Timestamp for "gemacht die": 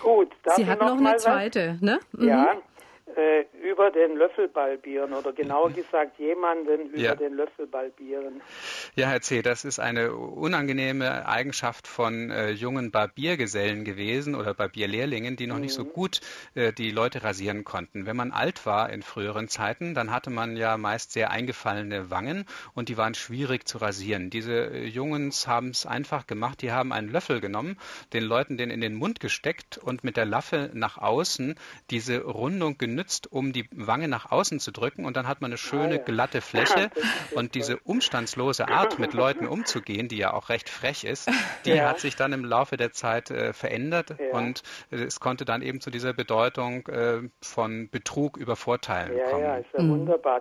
26.26-26.72